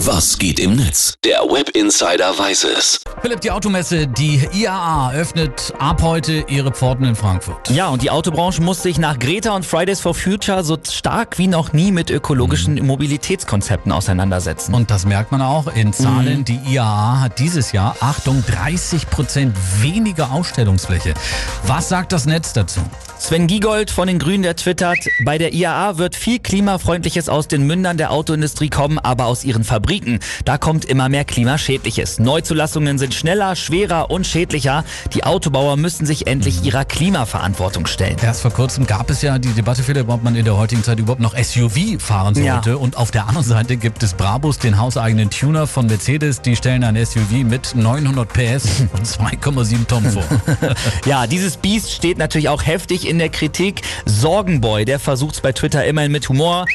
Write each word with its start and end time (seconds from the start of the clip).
Was 0.00 0.38
geht 0.38 0.60
im 0.60 0.76
Netz? 0.76 1.14
Der 1.24 1.38
Web 1.38 1.70
Insider 1.70 2.38
weiß 2.38 2.64
es. 2.64 3.00
Philipp, 3.22 3.40
die 3.40 3.50
Automesse, 3.50 4.06
die 4.06 4.46
IAA, 4.52 5.12
öffnet 5.12 5.72
ab 5.78 6.02
heute 6.02 6.44
ihre 6.48 6.70
Pforten 6.70 7.06
in 7.06 7.16
Frankfurt. 7.16 7.70
Ja, 7.70 7.88
und 7.88 8.02
die 8.02 8.10
Autobranche 8.10 8.60
muss 8.60 8.82
sich 8.82 8.98
nach 8.98 9.18
Greta 9.18 9.56
und 9.56 9.64
Fridays 9.64 10.02
for 10.02 10.14
Future 10.14 10.62
so 10.64 10.76
stark 10.86 11.38
wie 11.38 11.46
noch 11.46 11.72
nie 11.72 11.92
mit 11.92 12.10
ökologischen 12.10 12.74
mhm. 12.74 12.86
Mobilitätskonzepten 12.86 13.90
auseinandersetzen. 13.90 14.74
Und 14.74 14.90
das 14.90 15.06
merkt 15.06 15.32
man 15.32 15.40
auch 15.40 15.66
in 15.74 15.94
Zahlen. 15.94 16.40
Mhm. 16.40 16.44
Die 16.44 16.60
IAA 16.74 17.20
hat 17.20 17.38
dieses 17.38 17.72
Jahr, 17.72 17.96
Achtung, 18.00 18.44
30 18.46 19.08
Prozent 19.08 19.56
weniger 19.80 20.30
Ausstellungsfläche. 20.30 21.14
Was 21.66 21.88
sagt 21.88 22.12
das 22.12 22.26
Netz 22.26 22.52
dazu? 22.52 22.80
Sven 23.18 23.46
Giegold 23.46 23.90
von 23.90 24.06
den 24.08 24.18
Grünen, 24.18 24.42
der 24.42 24.56
twittert, 24.56 24.98
bei 25.24 25.38
der 25.38 25.54
IAA 25.54 25.96
wird 25.96 26.14
viel 26.14 26.38
Klimafreundliches 26.38 27.30
aus 27.30 27.48
den 27.48 27.66
Mündern 27.66 27.96
der 27.96 28.10
Autoindustrie 28.12 28.68
kommen, 28.68 28.98
aber 28.98 29.24
aus 29.24 29.42
ihren 29.42 29.64
Fabriken. 29.64 29.85
Da 30.44 30.58
kommt 30.58 30.84
immer 30.84 31.08
mehr 31.08 31.24
Klimaschädliches. 31.24 32.18
Neuzulassungen 32.18 32.98
sind 32.98 33.14
schneller, 33.14 33.56
schwerer 33.56 34.10
und 34.10 34.26
schädlicher. 34.26 34.84
Die 35.14 35.24
Autobauer 35.24 35.76
müssen 35.76 36.06
sich 36.06 36.26
endlich 36.26 36.64
ihrer 36.64 36.84
Klimaverantwortung 36.84 37.86
stellen. 37.86 38.16
Erst 38.22 38.42
vor 38.42 38.50
kurzem 38.50 38.86
gab 38.86 39.10
es 39.10 39.22
ja 39.22 39.38
die 39.38 39.48
Debatte, 39.50 39.82
Philipp, 39.82 40.08
ob 40.08 40.22
man 40.22 40.34
in 40.36 40.44
der 40.44 40.56
heutigen 40.56 40.82
Zeit 40.82 40.98
überhaupt 40.98 41.20
noch 41.20 41.36
SUV 41.36 42.00
fahren 42.00 42.34
sollte. 42.34 42.70
Ja. 42.70 42.76
Und 42.76 42.96
auf 42.96 43.10
der 43.10 43.28
anderen 43.28 43.46
Seite 43.46 43.76
gibt 43.76 44.02
es 44.02 44.14
Brabus, 44.14 44.58
den 44.58 44.78
hauseigenen 44.78 45.30
Tuner 45.30 45.66
von 45.66 45.86
Mercedes. 45.86 46.42
Die 46.42 46.56
stellen 46.56 46.84
ein 46.84 46.96
SUV 46.96 47.44
mit 47.44 47.74
900 47.74 48.28
PS 48.32 48.80
und 48.92 49.06
2,7 49.06 49.86
Tonnen 49.86 50.10
vor. 50.10 50.24
ja, 51.06 51.26
dieses 51.26 51.56
Biest 51.56 51.92
steht 51.92 52.18
natürlich 52.18 52.48
auch 52.48 52.64
heftig 52.64 53.08
in 53.08 53.18
der 53.18 53.28
Kritik. 53.28 53.82
Sorgenboy, 54.04 54.84
der 54.84 54.98
versucht 54.98 55.36
es 55.36 55.40
bei 55.40 55.52
Twitter 55.52 55.84
immerhin 55.84 56.12
mit 56.12 56.28
Humor. 56.28 56.66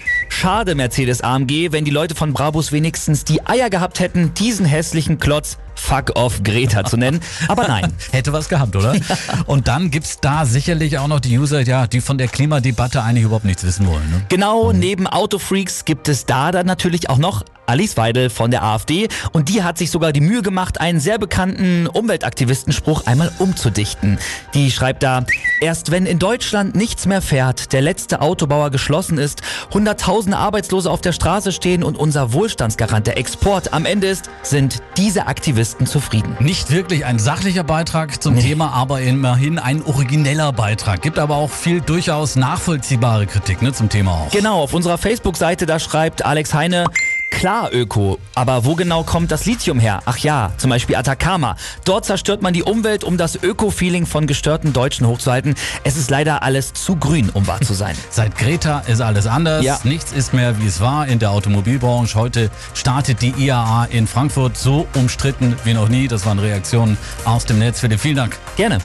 Schade, 0.42 0.74
Mercedes 0.74 1.22
AMG, 1.22 1.72
wenn 1.72 1.86
die 1.86 1.92
Leute 1.92 2.16
von 2.16 2.34
Brabus 2.34 2.72
wenigstens 2.72 3.24
die 3.24 3.46
Eier 3.46 3.70
gehabt 3.70 4.00
hätten, 4.00 4.34
diesen 4.34 4.66
hässlichen 4.66 5.20
Klotz 5.20 5.60
Fuck 5.82 6.12
off 6.16 6.44
Greta 6.44 6.86
zu 6.86 6.96
nennen. 6.96 7.20
Aber 7.48 7.68
nein. 7.68 7.92
Hätte 8.12 8.32
was 8.32 8.48
gehabt, 8.48 8.76
oder? 8.76 8.96
Ja. 8.96 9.02
Und 9.48 9.68
dann 9.68 9.90
gibt 9.90 10.06
es 10.06 10.20
da 10.20 10.46
sicherlich 10.46 11.00
auch 11.00 11.08
noch 11.08 11.20
die 11.20 11.38
User, 11.38 11.62
ja, 11.62 11.88
die 11.88 12.02
von 12.02 12.20
der 12.20 12.28
Klimadebatte 12.28 13.02
eigentlich 13.02 13.26
überhaupt 13.26 13.46
nichts 13.46 13.64
wissen 13.64 13.88
wollen. 13.88 14.10
Ne? 14.12 14.22
Genau, 14.30 14.72
mhm. 14.72 14.80
neben 14.80 15.08
Autofreaks 15.08 15.84
gibt 15.84 16.08
es 16.08 16.26
da 16.26 16.52
dann 16.52 16.68
natürlich 16.68 17.10
auch 17.10 17.18
noch 17.18 17.44
Alice 17.72 17.96
Weidel 17.96 18.30
von 18.30 18.52
der 18.52 18.64
AfD 18.64 19.08
und 19.32 19.48
die 19.48 19.64
hat 19.64 19.78
sich 19.78 19.92
sogar 19.92 20.12
die 20.12 20.20
Mühe 20.20 20.42
gemacht, 20.42 20.82
einen 20.82 21.00
sehr 21.00 21.18
bekannten 21.18 21.88
Umweltaktivistenspruch 21.88 23.06
einmal 23.06 23.32
umzudichten. 23.40 24.20
Die 24.54 24.72
schreibt 24.72 25.04
da, 25.04 25.24
erst 25.62 25.90
wenn 25.90 26.06
in 26.06 26.20
Deutschland 26.20 26.76
nichts 26.76 27.06
mehr 27.06 27.22
fährt, 27.22 27.72
der 27.72 27.82
letzte 27.82 28.20
Autobauer 28.20 28.72
geschlossen 28.72 29.18
ist, 29.18 29.42
hunderttausende 29.74 30.38
Arbeitslose 30.38 30.92
auf 30.92 31.00
der 31.00 31.14
Straße 31.14 31.54
stehen 31.54 31.84
und 31.84 31.98
unser 31.98 32.34
Wohlstandsgarant, 32.34 33.08
der 33.08 33.18
Export 33.18 33.74
am 33.74 33.86
Ende 33.86 34.08
ist, 34.08 34.30
sind 34.44 34.80
diese 34.98 35.28
Aktivisten 35.28 35.71
zufrieden. 35.80 36.36
Nicht 36.40 36.72
wirklich 36.72 37.06
ein 37.06 37.20
sachlicher 37.20 37.64
Beitrag 37.64 38.22
zum 38.22 38.36
nee. 38.36 38.42
Thema, 38.42 38.72
aber 38.74 39.02
immerhin 39.02 39.60
ein 39.60 39.84
origineller 39.84 40.54
Beitrag. 40.54 41.02
Gibt 41.02 41.20
aber 41.20 41.36
auch 41.36 41.50
viel 41.50 41.82
durchaus 41.82 42.36
nachvollziehbare 42.36 43.28
Kritik 43.28 43.62
ne, 43.62 43.74
zum 43.74 43.90
Thema 43.90 44.12
auch. 44.12 44.32
Genau, 44.32 44.62
auf 44.62 44.74
unserer 44.74 44.98
Facebook-Seite, 44.98 45.66
da 45.66 45.80
schreibt 45.80 46.26
Alex 46.26 46.54
Heine, 46.54 46.86
Klar 47.32 47.74
Öko, 47.74 48.20
aber 48.36 48.66
wo 48.66 48.76
genau 48.76 49.04
kommt 49.04 49.32
das 49.32 49.46
Lithium 49.46 49.80
her? 49.80 50.04
Ach 50.06 50.18
ja, 50.20 50.52
zum 50.58 50.70
Beispiel 50.70 50.96
Atacama. 50.96 51.56
Dort 51.86 52.06
zerstört 52.06 52.44
man 52.44 52.54
die 52.54 52.62
Umwelt, 52.62 53.04
um 53.04 53.18
das 53.18 53.42
Öko-Feeling 53.42 54.06
von 54.06 54.28
gestörten 54.28 54.74
Deutschen 54.74 55.08
hochzuhalten. 55.08 55.56
Es 55.84 55.98
ist 55.98 56.12
leider 56.12 56.44
alles 56.44 56.74
zu 56.74 56.98
grün, 56.98 57.32
um 57.34 57.48
wahr 57.48 57.60
zu 57.62 57.74
sein. 57.74 57.96
Seit 58.12 58.38
Greta 58.38 58.82
ist 58.82 59.02
alles 59.02 59.26
anders. 59.26 59.66
Ja. 59.66 59.80
Nichts 59.84 60.12
ist 60.12 60.34
mehr, 60.34 60.60
wie 60.60 60.68
es 60.68 60.82
war 60.82 61.08
in 61.08 61.18
der 61.18 61.32
Automobilbranche. 61.32 62.14
Heute 62.20 62.52
startet 62.76 63.24
die 63.24 63.34
IAA 63.36 63.86
in 63.86 64.06
Frankfurt 64.06 64.56
so 64.56 64.86
umstritten 64.94 65.56
wie 65.64 65.74
noch 65.74 65.90
nie. 65.90 66.08
Das 66.08 66.28
waren 66.28 66.38
Reaktionen 66.38 66.96
aus 67.26 67.46
dem 67.46 67.58
Netz. 67.58 67.80
Philipp, 67.80 68.02
vielen 68.02 68.18
Dank. 68.18 68.38
Gerne. 68.56 68.80